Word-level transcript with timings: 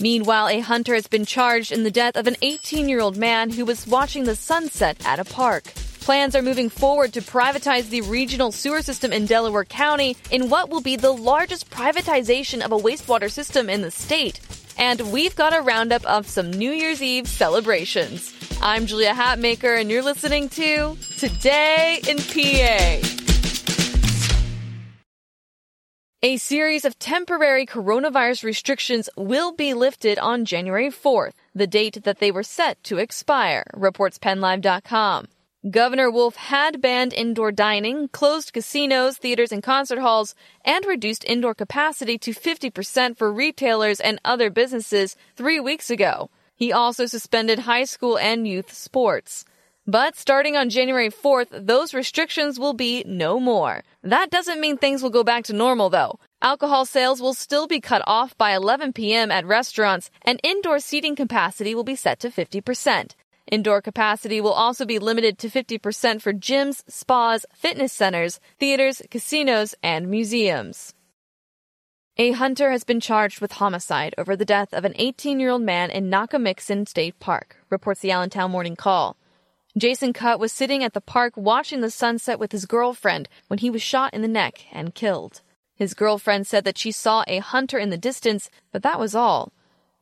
Meanwhile, 0.00 0.48
a 0.48 0.60
hunter 0.60 0.94
has 0.94 1.08
been 1.08 1.24
charged 1.24 1.72
in 1.72 1.82
the 1.82 1.90
death 1.90 2.16
of 2.16 2.28
an 2.28 2.36
18 2.40 2.88
year 2.88 3.00
old 3.00 3.16
man 3.16 3.50
who 3.50 3.64
was 3.64 3.86
watching 3.86 4.24
the 4.24 4.36
sunset 4.36 4.96
at 5.04 5.18
a 5.18 5.24
park. 5.24 5.64
Plans 6.00 6.36
are 6.36 6.42
moving 6.42 6.68
forward 6.68 7.12
to 7.14 7.20
privatize 7.20 7.90
the 7.90 8.02
regional 8.02 8.52
sewer 8.52 8.80
system 8.80 9.12
in 9.12 9.26
Delaware 9.26 9.64
County 9.64 10.16
in 10.30 10.48
what 10.48 10.70
will 10.70 10.80
be 10.80 10.94
the 10.94 11.12
largest 11.12 11.68
privatization 11.70 12.64
of 12.64 12.70
a 12.70 12.78
wastewater 12.78 13.30
system 13.30 13.68
in 13.68 13.82
the 13.82 13.90
state. 13.90 14.40
And 14.78 15.12
we've 15.12 15.34
got 15.34 15.52
a 15.54 15.60
roundup 15.60 16.04
of 16.06 16.28
some 16.28 16.52
New 16.52 16.70
Year's 16.70 17.02
Eve 17.02 17.26
celebrations. 17.26 18.32
I'm 18.62 18.86
Julia 18.86 19.12
Hatmaker, 19.12 19.80
and 19.80 19.90
you're 19.90 20.02
listening 20.02 20.48
to 20.50 20.96
Today 21.18 22.00
in 22.08 22.18
PA. 22.18 23.17
A 26.20 26.36
series 26.36 26.84
of 26.84 26.98
temporary 26.98 27.64
coronavirus 27.64 28.42
restrictions 28.42 29.08
will 29.16 29.52
be 29.52 29.72
lifted 29.72 30.18
on 30.18 30.44
January 30.44 30.88
4th, 30.88 31.34
the 31.54 31.68
date 31.68 32.02
that 32.02 32.18
they 32.18 32.32
were 32.32 32.42
set 32.42 32.82
to 32.82 32.98
expire, 32.98 33.62
reports 33.72 34.18
PennLive.com. 34.18 35.28
Governor 35.70 36.10
Wolf 36.10 36.34
had 36.34 36.80
banned 36.80 37.12
indoor 37.12 37.52
dining, 37.52 38.08
closed 38.08 38.52
casinos, 38.52 39.16
theaters, 39.16 39.52
and 39.52 39.62
concert 39.62 40.00
halls, 40.00 40.34
and 40.64 40.84
reduced 40.86 41.24
indoor 41.24 41.54
capacity 41.54 42.18
to 42.18 42.32
50% 42.32 43.16
for 43.16 43.32
retailers 43.32 44.00
and 44.00 44.20
other 44.24 44.50
businesses 44.50 45.14
three 45.36 45.60
weeks 45.60 45.88
ago. 45.88 46.30
He 46.56 46.72
also 46.72 47.06
suspended 47.06 47.60
high 47.60 47.84
school 47.84 48.18
and 48.18 48.44
youth 48.44 48.72
sports. 48.72 49.44
But 49.88 50.16
starting 50.16 50.54
on 50.54 50.68
January 50.68 51.08
4th, 51.08 51.48
those 51.50 51.94
restrictions 51.94 52.60
will 52.60 52.74
be 52.74 53.04
no 53.06 53.40
more. 53.40 53.82
That 54.02 54.28
doesn't 54.28 54.60
mean 54.60 54.76
things 54.76 55.02
will 55.02 55.08
go 55.08 55.24
back 55.24 55.44
to 55.44 55.54
normal 55.54 55.88
though. 55.88 56.18
Alcohol 56.42 56.84
sales 56.84 57.22
will 57.22 57.32
still 57.32 57.66
be 57.66 57.80
cut 57.80 58.02
off 58.06 58.36
by 58.36 58.54
11 58.54 58.92
p.m. 58.92 59.30
at 59.30 59.46
restaurants, 59.46 60.10
and 60.20 60.40
indoor 60.44 60.78
seating 60.78 61.16
capacity 61.16 61.74
will 61.74 61.84
be 61.84 61.96
set 61.96 62.20
to 62.20 62.28
50%. 62.28 63.12
Indoor 63.50 63.80
capacity 63.80 64.42
will 64.42 64.52
also 64.52 64.84
be 64.84 64.98
limited 64.98 65.38
to 65.38 65.48
50% 65.48 66.20
for 66.20 66.34
gyms, 66.34 66.82
spas, 66.86 67.46
fitness 67.54 67.94
centers, 67.94 68.40
theaters, 68.60 69.00
casinos, 69.10 69.74
and 69.82 70.10
museums. 70.10 70.92
A 72.18 72.32
hunter 72.32 72.72
has 72.72 72.84
been 72.84 73.00
charged 73.00 73.40
with 73.40 73.52
homicide 73.52 74.14
over 74.18 74.36
the 74.36 74.44
death 74.44 74.74
of 74.74 74.84
an 74.84 74.92
18 74.96 75.40
year 75.40 75.48
old 75.48 75.62
man 75.62 75.90
in 75.90 76.10
Nockamixon 76.10 76.86
State 76.86 77.18
Park, 77.20 77.56
reports 77.70 78.00
the 78.00 78.10
Allentown 78.10 78.50
Morning 78.50 78.76
Call. 78.76 79.16
Jason 79.78 80.12
Kutt 80.12 80.40
was 80.40 80.52
sitting 80.52 80.82
at 80.82 80.92
the 80.92 81.00
park 81.00 81.34
watching 81.36 81.80
the 81.80 81.90
sunset 81.90 82.38
with 82.40 82.50
his 82.50 82.66
girlfriend 82.66 83.28
when 83.46 83.58
he 83.58 83.70
was 83.70 83.80
shot 83.80 84.12
in 84.12 84.22
the 84.22 84.28
neck 84.28 84.64
and 84.72 84.94
killed. 84.94 85.40
His 85.76 85.94
girlfriend 85.94 86.48
said 86.48 86.64
that 86.64 86.78
she 86.78 86.90
saw 86.90 87.22
a 87.28 87.38
hunter 87.38 87.78
in 87.78 87.90
the 87.90 87.96
distance, 87.96 88.50
but 88.72 88.82
that 88.82 88.98
was 88.98 89.14
all. 89.14 89.52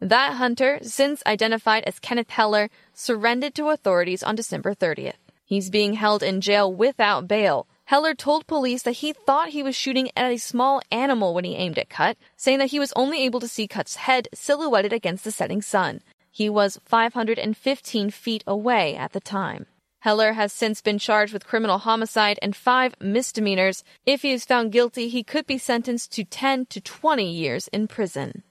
That 0.00 0.34
hunter, 0.34 0.78
since 0.80 1.22
identified 1.26 1.84
as 1.84 1.98
Kenneth 1.98 2.30
Heller, 2.30 2.70
surrendered 2.94 3.54
to 3.56 3.68
authorities 3.68 4.22
on 4.22 4.34
December 4.34 4.74
30th. 4.74 5.20
He's 5.44 5.68
being 5.68 5.94
held 5.94 6.22
in 6.22 6.40
jail 6.40 6.72
without 6.72 7.28
bail. 7.28 7.66
Heller 7.84 8.14
told 8.14 8.46
police 8.46 8.82
that 8.82 9.02
he 9.02 9.12
thought 9.12 9.50
he 9.50 9.62
was 9.62 9.76
shooting 9.76 10.10
at 10.16 10.32
a 10.32 10.38
small 10.38 10.80
animal 10.90 11.34
when 11.34 11.44
he 11.44 11.54
aimed 11.54 11.78
at 11.78 11.90
Kutt, 11.90 12.16
saying 12.36 12.58
that 12.58 12.70
he 12.70 12.80
was 12.80 12.92
only 12.96 13.22
able 13.22 13.40
to 13.40 13.48
see 13.48 13.68
Kutt's 13.68 13.96
head 13.96 14.28
silhouetted 14.34 14.92
against 14.92 15.22
the 15.22 15.30
setting 15.30 15.62
sun. 15.62 16.00
He 16.36 16.50
was 16.50 16.78
515 16.84 18.10
feet 18.10 18.44
away 18.46 18.94
at 18.94 19.12
the 19.12 19.20
time. 19.20 19.64
Heller 20.00 20.34
has 20.34 20.52
since 20.52 20.82
been 20.82 20.98
charged 20.98 21.32
with 21.32 21.46
criminal 21.46 21.78
homicide 21.78 22.38
and 22.42 22.54
five 22.54 22.94
misdemeanors. 23.00 23.82
If 24.04 24.20
he 24.20 24.32
is 24.32 24.44
found 24.44 24.70
guilty, 24.70 25.08
he 25.08 25.24
could 25.24 25.46
be 25.46 25.56
sentenced 25.56 26.12
to 26.12 26.24
10 26.24 26.66
to 26.66 26.82
20 26.82 27.24
years 27.24 27.68
in 27.68 27.88
prison. 27.88 28.42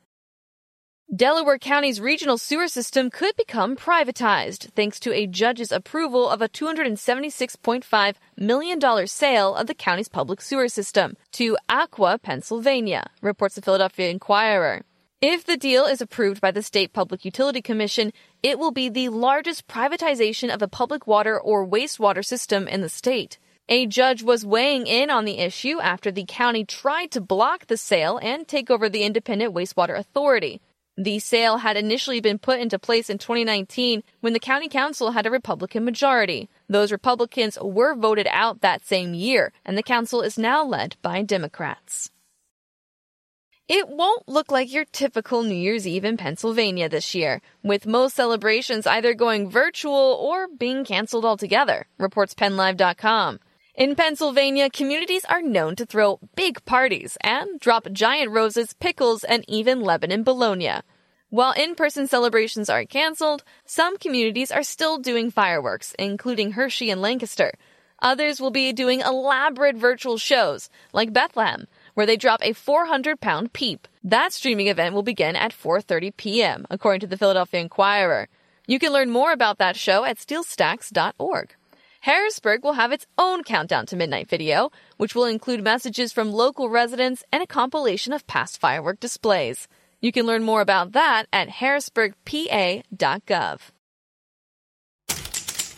Delaware 1.15 1.59
County's 1.59 2.01
regional 2.01 2.39
sewer 2.39 2.67
system 2.67 3.11
could 3.11 3.35
become 3.35 3.75
privatized 3.75 4.71
thanks 4.73 4.99
to 5.01 5.13
a 5.13 5.27
judge's 5.27 5.71
approval 5.71 6.27
of 6.27 6.41
a 6.41 6.49
$276.5 6.49 8.15
million 8.35 9.07
sale 9.07 9.53
of 9.53 9.67
the 9.67 9.75
county's 9.75 10.09
public 10.09 10.41
sewer 10.41 10.67
system 10.67 11.15
to 11.33 11.55
Aqua, 11.69 12.17
Pennsylvania, 12.17 13.11
reports 13.21 13.53
the 13.53 13.61
Philadelphia 13.61 14.09
Inquirer. 14.09 14.81
If 15.27 15.43
the 15.43 15.57
deal 15.57 15.85
is 15.85 16.01
approved 16.01 16.39
by 16.39 16.51
the 16.51 16.61
State 16.61 16.93
Public 16.93 17.25
Utility 17.25 17.59
Commission, 17.59 18.13
it 18.43 18.59
will 18.59 18.69
be 18.69 18.89
the 18.89 19.09
largest 19.09 19.67
privatization 19.67 20.53
of 20.53 20.61
a 20.61 20.67
public 20.67 21.07
water 21.07 21.41
or 21.41 21.67
wastewater 21.67 22.23
system 22.23 22.67
in 22.67 22.81
the 22.81 22.89
state. 22.89 23.39
A 23.67 23.87
judge 23.87 24.21
was 24.21 24.45
weighing 24.45 24.85
in 24.85 25.09
on 25.09 25.25
the 25.25 25.39
issue 25.39 25.79
after 25.79 26.11
the 26.11 26.25
county 26.27 26.63
tried 26.63 27.09
to 27.09 27.21
block 27.21 27.65
the 27.65 27.75
sale 27.75 28.19
and 28.21 28.47
take 28.47 28.69
over 28.69 28.87
the 28.87 29.01
Independent 29.01 29.51
Wastewater 29.51 29.97
Authority. 29.97 30.61
The 30.95 31.17
sale 31.17 31.57
had 31.57 31.75
initially 31.75 32.21
been 32.21 32.37
put 32.37 32.59
into 32.59 32.77
place 32.77 33.09
in 33.09 33.17
2019 33.17 34.03
when 34.21 34.33
the 34.33 34.39
county 34.39 34.69
council 34.69 35.09
had 35.09 35.25
a 35.25 35.31
Republican 35.31 35.85
majority. 35.85 36.49
Those 36.69 36.91
Republicans 36.91 37.57
were 37.59 37.95
voted 37.95 38.27
out 38.29 38.61
that 38.61 38.85
same 38.85 39.15
year, 39.15 39.53
and 39.65 39.75
the 39.75 39.81
council 39.81 40.21
is 40.21 40.37
now 40.37 40.63
led 40.63 40.97
by 41.01 41.23
Democrats. 41.23 42.11
It 43.67 43.89
won't 43.89 44.29
look 44.29 44.51
like 44.51 44.71
your 44.71 44.85
typical 44.85 45.41
New 45.41 45.55
Year's 45.55 45.87
Eve 45.87 46.05
in 46.05 46.17
Pennsylvania 46.17 46.87
this 46.87 47.15
year, 47.15 47.41
with 47.63 47.87
most 47.87 48.15
celebrations 48.15 48.85
either 48.85 49.15
going 49.15 49.49
virtual 49.49 50.19
or 50.21 50.47
being 50.47 50.85
canceled 50.85 51.25
altogether, 51.25 51.87
reports 51.97 52.35
PennLive.com. 52.35 53.39
In 53.73 53.95
Pennsylvania, 53.95 54.69
communities 54.69 55.25
are 55.25 55.41
known 55.41 55.75
to 55.77 55.85
throw 55.87 56.19
big 56.35 56.63
parties 56.65 57.17
and 57.21 57.59
drop 57.59 57.91
giant 57.91 58.29
roses, 58.29 58.73
pickles, 58.73 59.23
and 59.23 59.43
even 59.47 59.81
Lebanon 59.81 60.21
bologna. 60.21 60.81
While 61.31 61.53
in-person 61.53 62.07
celebrations 62.07 62.69
are 62.69 62.85
canceled, 62.85 63.43
some 63.65 63.97
communities 63.97 64.51
are 64.51 64.61
still 64.61 64.99
doing 64.99 65.31
fireworks, 65.31 65.95
including 65.97 66.51
Hershey 66.51 66.91
and 66.91 67.01
Lancaster. 67.01 67.55
Others 67.99 68.39
will 68.39 68.51
be 68.51 68.73
doing 68.73 69.01
elaborate 69.01 69.75
virtual 69.75 70.19
shows, 70.19 70.69
like 70.93 71.11
Bethlehem, 71.11 71.65
where 71.95 72.05
they 72.05 72.15
drop 72.15 72.41
a 72.43 72.53
400 72.53 73.19
pound 73.19 73.53
peep. 73.53 73.87
That 74.03 74.31
streaming 74.31 74.67
event 74.67 74.93
will 74.93 75.01
begin 75.01 75.35
at 75.35 75.51
4.30 75.51 76.15
p.m., 76.15 76.67
according 76.69 76.99
to 76.99 77.07
the 77.07 77.17
Philadelphia 77.17 77.61
Inquirer. 77.61 78.27
You 78.67 78.77
can 78.77 78.93
learn 78.93 79.09
more 79.09 79.31
about 79.31 79.57
that 79.57 79.75
show 79.75 80.05
at 80.05 80.17
steelstacks.org. 80.17 81.55
Harrisburg 82.01 82.63
will 82.63 82.73
have 82.73 82.91
its 82.91 83.07
own 83.17 83.43
countdown 83.43 83.87
to 83.87 83.95
midnight 83.95 84.29
video, 84.29 84.71
which 84.97 85.15
will 85.15 85.25
include 85.25 85.63
messages 85.63 86.13
from 86.13 86.31
local 86.31 86.69
residents 86.69 87.23
and 87.31 87.41
a 87.41 87.47
compilation 87.47 88.13
of 88.13 88.27
past 88.27 88.59
firework 88.59 88.99
displays. 88.99 89.67
You 90.01 90.11
can 90.11 90.27
learn 90.27 90.43
more 90.43 90.61
about 90.61 90.91
that 90.91 91.25
at 91.33 91.49
harrisburgpa.gov. 91.49 93.59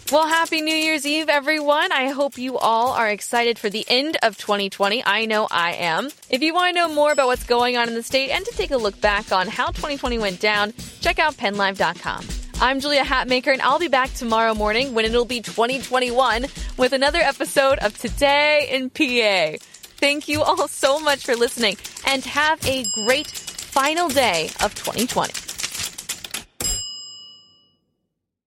Well, 0.10 0.26
happy 0.26 0.62
New 0.62 0.74
Year's 0.74 1.06
Eve, 1.06 1.28
everyone. 1.28 1.92
I 1.92 2.08
hope 2.08 2.38
you 2.38 2.58
all 2.58 2.94
are 2.94 3.10
excited 3.10 3.60
for 3.60 3.70
the 3.70 3.86
end 3.90 4.16
of 4.24 4.38
2020. 4.38 5.04
I 5.06 5.26
know 5.26 5.50
I 5.52 5.74
am. 5.74 6.12
If 6.30 6.42
you 6.42 6.54
want 6.54 6.74
to 6.74 6.82
know 6.82 6.94
more 6.94 7.12
about 7.12 7.28
what's 7.28 7.44
going 7.44 7.76
on 7.76 7.90
in 7.90 7.94
the 7.94 8.02
state 8.02 8.30
and 8.30 8.46
to 8.46 8.52
take 8.52 8.72
a 8.72 8.78
look 8.78 9.02
back 9.02 9.34
on 9.34 9.50
how 9.50 9.68
2020 9.68 10.18
went 10.18 10.40
down, 10.40 10.72
check 11.02 11.20
out 11.20 11.36
pennlive.com. 11.36 12.26
I'm 12.62 12.80
Julia 12.80 13.04
Hatmaker, 13.04 13.52
and 13.52 13.62
I'll 13.62 13.80
be 13.80 13.90
back 13.90 14.14
tomorrow 14.14 14.54
morning 14.54 14.94
when 14.94 15.04
it'll 15.04 15.26
be 15.26 15.42
2021 15.42 16.46
with 16.78 16.94
another 16.94 17.20
episode 17.20 17.78
of 17.80 17.98
Today 17.98 18.70
in 18.72 18.90
PA. 18.90 19.58
Thank 20.00 20.30
you 20.30 20.42
all 20.42 20.70
so 20.70 21.02
much 21.02 21.26
for 21.26 21.36
listening, 21.36 21.76
and 22.06 22.24
have 22.24 22.66
a 22.66 22.86
great 23.04 23.28
final 23.28 24.08
day 24.08 24.52
of 24.62 24.74
2020. 24.74 25.47